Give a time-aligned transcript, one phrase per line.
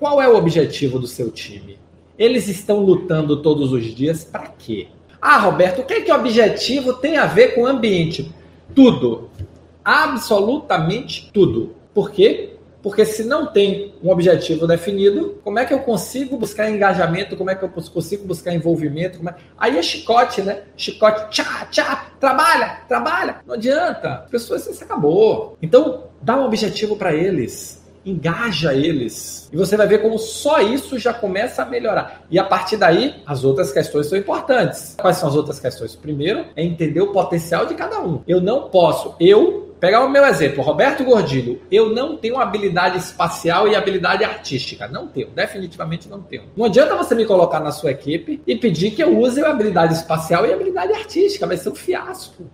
[0.00, 1.78] qual é o objetivo do seu time?
[2.18, 4.88] Eles estão lutando todos os dias para quê?
[5.20, 8.34] Ah, Roberto, o que é que objetivo tem a ver com o ambiente?
[8.74, 9.28] Tudo.
[9.84, 11.76] Absolutamente tudo.
[11.92, 12.54] Por quê?
[12.82, 17.36] Porque se não tem um objetivo definido, como é que eu consigo buscar engajamento?
[17.36, 19.20] Como é que eu consigo buscar envolvimento?
[19.28, 19.34] É...
[19.58, 20.62] Aí é chicote, né?
[20.78, 23.40] Chicote, tchá, tchá, trabalha, trabalha.
[23.46, 24.22] Não adianta.
[24.24, 25.58] As pessoas, isso acabou.
[25.60, 29.48] Então, dá um objetivo para eles engaja eles.
[29.52, 32.22] E você vai ver como só isso já começa a melhorar.
[32.30, 34.96] E a partir daí, as outras questões são importantes.
[35.00, 35.94] Quais são as outras questões?
[35.94, 38.22] Primeiro, é entender o potencial de cada um.
[38.26, 43.66] Eu não posso, eu Pegar o meu exemplo, Roberto Gordilho, eu não tenho habilidade espacial
[43.66, 44.86] e habilidade artística.
[44.86, 46.42] Não tenho, definitivamente não tenho.
[46.54, 49.94] Não adianta você me colocar na sua equipe e pedir que eu use a habilidade
[49.94, 51.46] espacial e a habilidade artística.
[51.46, 52.44] Vai ser um fiasco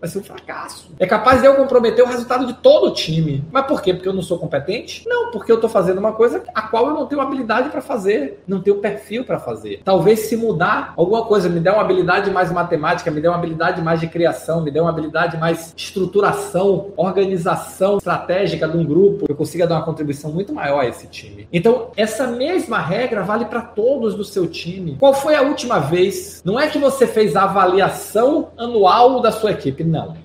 [0.00, 0.90] vai ser um fracasso.
[0.98, 3.44] É capaz de eu comprometer o resultado de todo o time.
[3.52, 3.92] Mas por quê?
[3.92, 5.06] Porque eu não sou competente?
[5.06, 8.42] Não, porque eu estou fazendo uma coisa a qual eu não tenho habilidade para fazer,
[8.46, 9.82] não tenho perfil para fazer.
[9.84, 13.82] Talvez se mudar alguma coisa, me dê uma habilidade mais matemática, me dê uma habilidade
[13.82, 19.34] mais de criação, me dê uma habilidade mais estruturação, organização estratégica de um grupo, eu
[19.34, 21.46] consiga dar uma contribuição muito maior a esse time.
[21.52, 24.96] Então, essa mesma regra vale para todos do seu time.
[24.98, 26.40] Qual foi a última vez?
[26.44, 30.16] Não é que você fez a avaliação anual da sua equipe, não.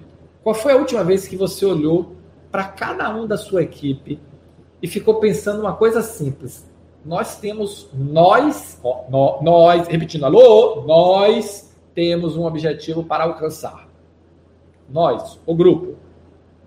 [0.43, 2.15] Qual foi a última vez que você olhou
[2.51, 4.19] para cada um da sua equipe
[4.81, 6.69] e ficou pensando uma coisa simples?
[7.03, 13.87] Nós temos, nós, ó, nós, repetindo, alô, nós temos um objetivo para alcançar.
[14.89, 15.95] Nós, o grupo.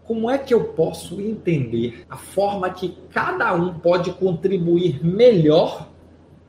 [0.04, 5.86] Como é que eu posso entender a forma que cada um pode contribuir melhor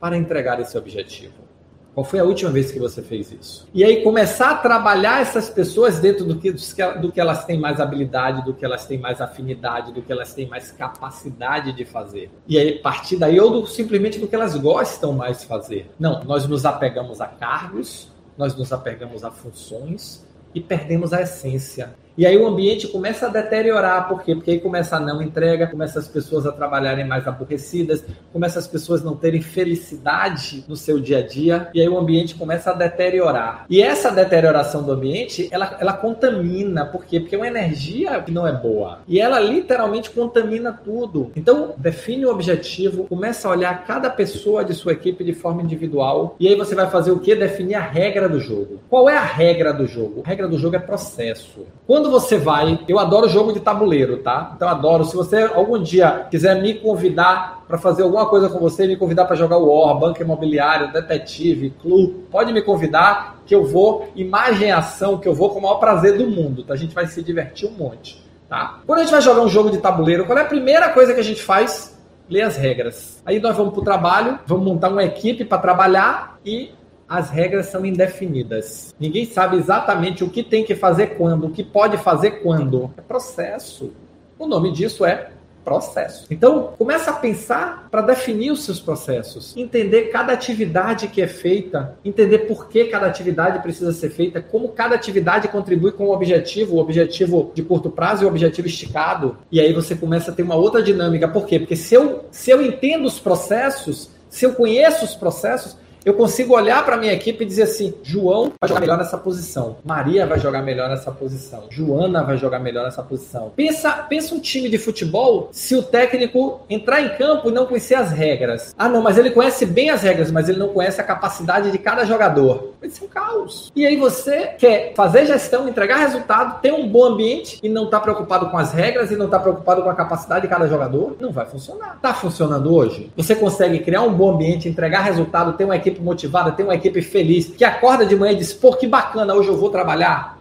[0.00, 1.49] para entregar esse objetivo?
[1.94, 3.68] Qual foi a última vez que você fez isso?
[3.74, 7.80] E aí começar a trabalhar essas pessoas dentro do que, do que elas têm mais
[7.80, 12.30] habilidade, do que elas têm mais afinidade, do que elas têm mais capacidade de fazer.
[12.46, 15.90] E aí partir daí ou do, simplesmente do que elas gostam mais de fazer.
[15.98, 20.24] Não, nós nos apegamos a cargos, nós nos apegamos a funções
[20.54, 21.94] e perdemos a essência.
[22.20, 24.34] E aí o ambiente começa a deteriorar, por quê?
[24.34, 28.66] Porque aí começa a não entrega, começa as pessoas a trabalharem mais aborrecidas, começa as
[28.66, 32.74] pessoas não terem felicidade no seu dia a dia, e aí o ambiente começa a
[32.74, 33.64] deteriorar.
[33.70, 37.20] E essa deterioração do ambiente, ela, ela contamina, por quê?
[37.20, 38.98] Porque é uma energia que não é boa.
[39.08, 41.32] E ela literalmente contamina tudo.
[41.34, 46.36] Então, define o objetivo, começa a olhar cada pessoa de sua equipe de forma individual,
[46.38, 47.34] e aí você vai fazer o quê?
[47.34, 48.78] Definir a regra do jogo.
[48.90, 50.20] Qual é a regra do jogo?
[50.22, 51.64] A regra do jogo é processo.
[51.86, 54.52] Quando você vai, eu adoro jogo de tabuleiro, tá?
[54.54, 55.04] Então adoro.
[55.04, 59.24] Se você algum dia quiser me convidar para fazer alguma coisa com você, me convidar
[59.24, 65.18] para jogar War, Banco Imobiliário, Detetive, Clube, pode me convidar que eu vou, imagem ação,
[65.18, 66.74] que eu vou com o maior prazer do mundo, tá?
[66.74, 68.80] A gente vai se divertir um monte, tá?
[68.86, 71.20] Quando a gente vai jogar um jogo de tabuleiro, qual é a primeira coisa que
[71.20, 71.98] a gente faz?
[72.28, 73.20] Ler as regras.
[73.26, 76.70] Aí nós vamos para o trabalho, vamos montar uma equipe para trabalhar e
[77.10, 78.94] as regras são indefinidas.
[78.98, 82.88] Ninguém sabe exatamente o que tem que fazer quando, o que pode fazer quando.
[82.96, 83.92] É processo.
[84.38, 85.30] O nome disso é
[85.64, 86.26] processo.
[86.30, 91.98] Então, começa a pensar para definir os seus processos, entender cada atividade que é feita,
[92.04, 96.76] entender por que cada atividade precisa ser feita, como cada atividade contribui com o objetivo,
[96.76, 99.36] o objetivo de curto prazo e o objetivo esticado.
[99.50, 101.26] E aí você começa a ter uma outra dinâmica.
[101.26, 101.58] Por quê?
[101.58, 106.54] Porque se eu, se eu entendo os processos, se eu conheço os processos, eu consigo
[106.54, 110.38] olhar para minha equipe e dizer assim: João vai jogar melhor nessa posição, Maria vai
[110.38, 113.52] jogar melhor nessa posição, Joana vai jogar melhor nessa posição.
[113.54, 117.94] Pensa, pensa um time de futebol se o técnico entrar em campo e não conhecer
[117.94, 118.74] as regras.
[118.78, 121.78] Ah, não, mas ele conhece bem as regras, mas ele não conhece a capacidade de
[121.78, 122.74] cada jogador.
[122.80, 123.70] Vai ser um caos.
[123.76, 128.00] E aí você quer fazer gestão, entregar resultado, ter um bom ambiente e não está
[128.00, 131.16] preocupado com as regras e não está preocupado com a capacidade de cada jogador?
[131.20, 131.96] Não vai funcionar.
[131.96, 133.10] Está funcionando hoje?
[133.16, 136.74] Você consegue criar um bom ambiente, entregar resultado, ter uma equipe equipe motivada, tem uma
[136.74, 140.40] equipe feliz, que acorda de manhã e diz, pô, que bacana, hoje eu vou trabalhar.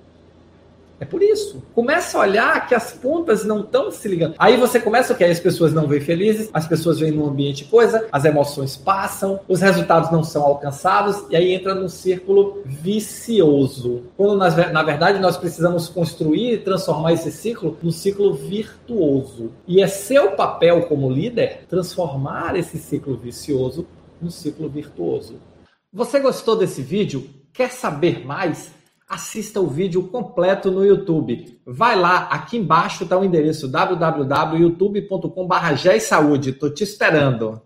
[1.00, 1.64] É por isso.
[1.74, 4.36] Começa a olhar que as pontas não estão se ligando.
[4.38, 5.24] Aí você começa o que?
[5.24, 9.62] As pessoas não veem felizes, as pessoas veem no ambiente coisa, as emoções passam, os
[9.62, 14.04] resultados não são alcançados, e aí entra num círculo vicioso.
[14.18, 19.52] Quando nós, na verdade nós precisamos construir e transformar esse ciclo num ciclo virtuoso.
[19.66, 23.88] E é seu papel como líder transformar esse ciclo vicioso
[24.22, 25.42] num ciclo virtuoso.
[25.92, 27.30] Você gostou desse vídeo?
[27.54, 28.72] Quer saber mais?
[29.08, 31.60] Assista o vídeo completo no YouTube.
[31.66, 36.48] Vai lá, aqui embaixo está o endereço www.youtube.com.br.
[36.48, 37.60] Estou te esperando.